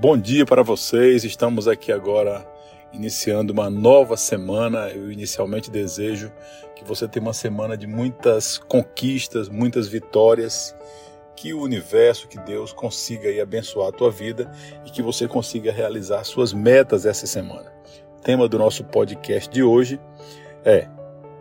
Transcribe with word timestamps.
Bom 0.00 0.18
dia 0.18 0.44
para 0.44 0.62
vocês. 0.62 1.22
Estamos 1.24 1.68
aqui 1.68 1.92
agora 1.92 2.44
iniciando 2.92 3.52
uma 3.52 3.70
nova 3.70 4.16
semana. 4.16 4.88
Eu 4.88 5.10
inicialmente 5.10 5.70
desejo 5.70 6.32
que 6.74 6.84
você 6.84 7.06
tenha 7.06 7.24
uma 7.24 7.32
semana 7.32 7.76
de 7.76 7.86
muitas 7.86 8.58
conquistas, 8.58 9.48
muitas 9.48 9.86
vitórias, 9.86 10.76
que 11.36 11.54
o 11.54 11.62
universo, 11.62 12.26
que 12.26 12.38
Deus 12.40 12.72
consiga 12.72 13.28
aí 13.28 13.40
abençoar 13.40 13.88
a 13.88 13.92
tua 13.92 14.10
vida 14.10 14.50
e 14.84 14.90
que 14.90 15.00
você 15.00 15.28
consiga 15.28 15.72
realizar 15.72 16.24
suas 16.24 16.52
metas 16.52 17.06
essa 17.06 17.26
semana. 17.26 17.72
O 18.18 18.20
tema 18.20 18.48
do 18.48 18.58
nosso 18.58 18.84
podcast 18.84 19.48
de 19.48 19.62
hoje 19.62 20.00
é 20.64 20.88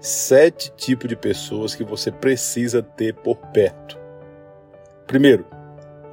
sete 0.00 0.72
tipos 0.74 1.06
de 1.06 1.16
pessoas 1.16 1.74
que 1.74 1.84
você 1.84 2.10
precisa 2.10 2.82
ter 2.82 3.14
por 3.14 3.36
perto. 3.52 3.98
Primeiro, 5.06 5.46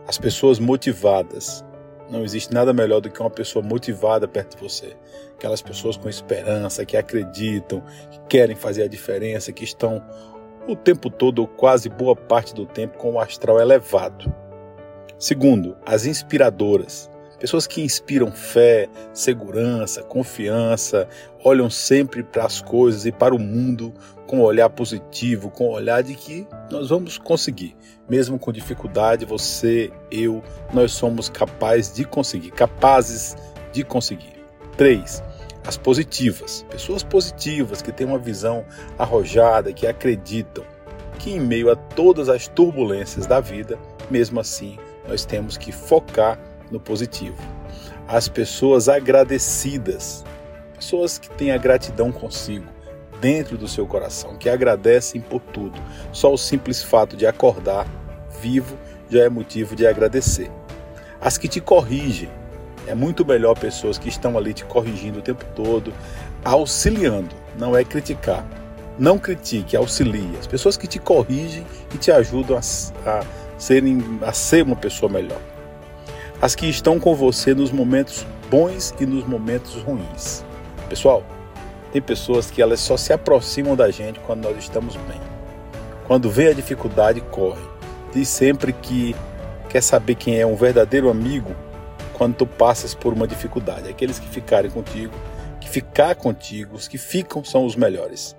as 0.06 0.18
pessoas 0.18 0.60
motivadas. 0.60 1.64
Não 2.10 2.24
existe 2.24 2.54
nada 2.54 2.72
melhor 2.72 3.02
do 3.02 3.10
que 3.10 3.20
uma 3.20 3.30
pessoa 3.30 3.66
motivada 3.66 4.28
perto 4.28 4.58
de 4.58 4.64
você. 4.64 4.96
Aquelas 5.36 5.62
pessoas 5.62 5.98
com 5.98 6.08
esperança, 6.08 6.86
que 6.86 6.96
acreditam, 6.96 7.82
que 8.12 8.20
querem 8.30 8.56
fazer 8.56 8.84
a 8.84 8.88
diferença, 8.88 9.52
que 9.52 9.64
estão 9.64 10.04
o 10.68 10.76
tempo 10.76 11.10
todo, 11.10 11.40
ou 11.40 11.48
quase 11.48 11.90
boa 11.90 12.16
parte 12.16 12.54
do 12.54 12.66
tempo, 12.66 12.98
com 12.98 13.14
o 13.14 13.20
astral 13.20 13.60
elevado. 13.60 14.34
Segundo, 15.18 15.78
as 15.86 16.06
inspiradoras. 16.06 17.10
Pessoas 17.40 17.68
que 17.68 17.82
inspiram 17.82 18.32
fé, 18.32 18.88
segurança, 19.14 20.02
confiança, 20.04 21.08
olham 21.44 21.70
sempre 21.70 22.24
para 22.24 22.46
as 22.46 22.62
coisas 22.62 23.06
e 23.06 23.12
para 23.12 23.36
o 23.36 23.40
mundo 23.40 23.94
com 24.26 24.38
um 24.38 24.44
olhar 24.44 24.70
positivo, 24.70 25.52
com 25.52 25.70
um 25.70 25.72
olhar 25.72 26.02
de 26.02 26.16
que 26.16 26.48
nós 26.72 26.90
vamos 26.90 27.18
conseguir. 27.18 27.76
Mesmo 28.10 28.40
com 28.40 28.52
dificuldade, 28.52 29.26
você, 29.26 29.92
eu, 30.10 30.44
nós 30.74 30.92
somos 30.94 31.30
capazes 31.30 31.94
de 31.94 32.06
conseguir, 32.06 32.52
capazes 32.52 33.36
de 33.72 33.84
conseguir. 33.84 34.34
3. 34.78 35.24
As 35.66 35.78
positivas. 35.78 36.66
Pessoas 36.70 37.04
positivas 37.04 37.82
que 37.82 37.92
têm 37.92 38.08
uma 38.08 38.20
visão 38.20 38.66
arrojada, 38.98 39.74
que 39.74 39.88
acreditam 39.88 40.64
que 41.20 41.32
em 41.32 41.40
meio 41.40 41.72
a 41.72 41.76
todas 41.76 42.30
as 42.30 42.48
turbulências 42.48 43.26
da 43.26 43.40
vida, 43.40 43.80
mesmo 44.12 44.40
assim, 44.40 44.78
nós 45.08 45.26
temos 45.26 45.58
que 45.58 45.72
focar 45.72 46.40
no 46.72 46.80
positivo. 46.80 47.38
As 48.08 48.28
pessoas 48.28 48.88
agradecidas, 48.88 50.24
pessoas 50.76 51.18
que 51.18 51.30
têm 51.30 51.52
a 51.52 51.58
gratidão 51.58 52.12
consigo, 52.12 52.68
dentro 53.20 53.58
do 53.58 53.68
seu 53.68 53.88
coração, 53.88 54.36
que 54.38 54.50
agradecem 54.50 55.22
por 55.22 55.42
tudo. 55.42 55.80
Só 56.12 56.34
o 56.34 56.38
simples 56.38 56.84
fato 56.84 57.16
de 57.16 57.26
acordar 57.26 57.88
vivo 58.42 58.78
já 59.10 59.24
é 59.24 59.30
motivo 59.30 59.76
de 59.76 59.88
agradecer. 59.88 60.52
As 61.20 61.38
que 61.38 61.48
te 61.48 61.60
corrigem, 61.60 62.30
é 62.88 62.94
muito 62.94 63.26
melhor 63.26 63.58
pessoas 63.58 63.98
que 63.98 64.10
estão 64.10 64.38
ali 64.38 64.54
te 64.54 64.64
corrigindo 64.66 65.20
o 65.20 65.22
tempo 65.22 65.44
todo, 65.56 65.92
auxiliando, 66.44 67.36
não 67.58 67.76
é 67.76 67.84
criticar. 67.84 68.46
Não 68.98 69.18
critique, 69.18 69.76
auxilie. 69.76 70.38
As 70.40 70.48
pessoas 70.48 70.78
que 70.78 70.88
te 70.88 71.00
corrigem 71.00 71.66
e 71.94 71.98
te 71.98 72.12
ajudam 72.12 72.58
a, 72.58 72.62
a, 73.10 73.26
serem, 73.58 74.20
a 74.22 74.32
ser 74.32 74.64
uma 74.64 74.76
pessoa 74.76 75.12
melhor. 75.12 75.42
As 76.42 76.54
que 76.54 76.68
estão 76.68 77.00
com 77.00 77.16
você 77.16 77.54
nos 77.54 77.72
momentos 77.72 78.26
bons 78.50 78.94
e 79.00 79.06
nos 79.06 79.26
momentos 79.26 79.76
ruins. 79.82 80.44
Pessoal, 80.90 81.24
tem 81.92 82.02
pessoas 82.02 82.52
que 82.52 82.62
elas 82.62 82.80
só 82.82 82.98
se 82.98 83.14
aproximam 83.14 83.76
da 83.76 83.90
gente 83.90 84.20
quando 84.20 84.44
nós 84.44 84.58
estamos 84.58 84.96
bem. 84.98 85.20
Quando 86.06 86.30
vem 86.30 86.48
a 86.48 86.54
dificuldade, 86.54 87.22
corre. 87.22 87.64
Diz 88.14 88.28
sempre 88.28 88.74
que 88.74 89.16
quer 89.70 89.82
saber 89.82 90.16
quem 90.16 90.40
é 90.40 90.46
um 90.46 90.56
verdadeiro 90.56 91.10
amigo 91.10 91.56
quando 92.14 92.36
tu 92.36 92.46
passas 92.46 92.94
por 92.94 93.14
uma 93.14 93.28
dificuldade. 93.28 93.90
Aqueles 93.90 94.20
que 94.20 94.28
ficarem 94.28 94.70
contigo, 94.70 95.14
que 95.60 95.70
ficar 95.70 96.16
contigo, 96.16 96.76
os 96.76 96.88
que 96.88 96.98
ficam 96.98 97.44
são 97.44 97.66
os 97.66 97.76
melhores. 97.76 98.36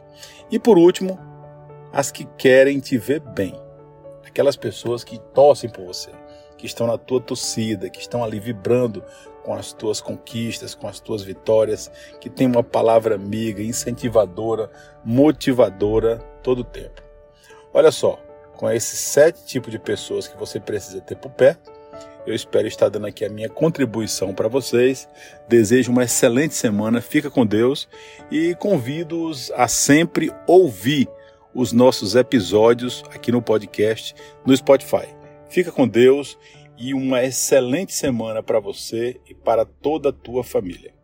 E 0.50 0.58
por 0.58 0.78
último, 0.78 1.18
as 1.92 2.10
que 2.10 2.26
querem 2.38 2.78
te 2.78 2.96
ver 2.98 3.20
bem. 3.20 3.54
Aquelas 4.36 4.54
pessoas 4.54 5.02
que 5.02 5.18
torcem 5.32 5.70
por 5.70 5.86
você, 5.86 6.10
que 6.58 6.66
estão 6.66 6.86
na 6.86 6.98
tua 6.98 7.22
torcida, 7.22 7.88
que 7.88 7.98
estão 7.98 8.22
ali 8.22 8.38
vibrando 8.38 9.02
com 9.42 9.54
as 9.54 9.72
tuas 9.72 9.98
conquistas, 9.98 10.74
com 10.74 10.86
as 10.86 11.00
tuas 11.00 11.22
vitórias, 11.22 11.90
que 12.20 12.28
tem 12.28 12.46
uma 12.46 12.62
palavra 12.62 13.14
amiga, 13.14 13.62
incentivadora, 13.62 14.70
motivadora 15.02 16.18
todo 16.42 16.58
o 16.58 16.64
tempo. 16.64 17.00
Olha 17.72 17.90
só, 17.90 18.20
com 18.58 18.70
esses 18.70 18.98
sete 18.98 19.42
tipos 19.46 19.72
de 19.72 19.78
pessoas 19.78 20.28
que 20.28 20.36
você 20.36 20.60
precisa 20.60 21.00
ter 21.00 21.16
por 21.16 21.30
perto, 21.30 21.72
eu 22.26 22.34
espero 22.34 22.68
estar 22.68 22.90
dando 22.90 23.06
aqui 23.06 23.24
a 23.24 23.30
minha 23.30 23.48
contribuição 23.48 24.34
para 24.34 24.48
vocês. 24.48 25.08
Desejo 25.48 25.90
uma 25.90 26.04
excelente 26.04 26.54
semana, 26.54 27.00
fica 27.00 27.30
com 27.30 27.46
Deus 27.46 27.88
e 28.30 28.54
convido-os 28.56 29.50
a 29.52 29.66
sempre 29.66 30.30
ouvir 30.46 31.08
os 31.56 31.72
nossos 31.72 32.14
episódios 32.14 33.02
aqui 33.10 33.32
no 33.32 33.40
podcast 33.40 34.14
no 34.44 34.54
Spotify. 34.54 35.08
Fica 35.48 35.72
com 35.72 35.88
Deus 35.88 36.38
e 36.76 36.92
uma 36.92 37.24
excelente 37.24 37.94
semana 37.94 38.42
para 38.42 38.60
você 38.60 39.18
e 39.26 39.34
para 39.34 39.64
toda 39.64 40.10
a 40.10 40.12
tua 40.12 40.44
família. 40.44 40.95